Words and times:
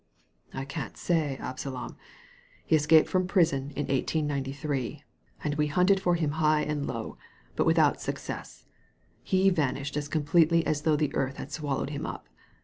''I 0.61 0.65
can't 0.65 0.97
say, 0.97 1.37
Absalom. 1.39 1.95
He 2.65 2.75
escaped 2.75 3.07
frpm 3.07 3.27
prison 3.27 3.69
in 3.75 3.85
1893, 3.85 5.03
and 5.43 5.53
we 5.53 5.67
hunted 5.67 5.99
for 5.99 6.15
him 6.15 6.31
high 6.41 6.61
and 6.61 6.87
low, 6.87 7.19
but 7.55 7.67
with 7.67 7.77
out 7.77 8.01
success. 8.01 8.65
He 9.21 9.51
vanished 9.51 9.95
as 9.95 10.07
completely 10.07 10.65
as 10.65 10.81
though 10.81 10.95
the 10.95 11.13
earth 11.13 11.37
had 11.37 11.51
swallowed 11.51 11.91
him 11.91 12.07
up. 12.07 12.27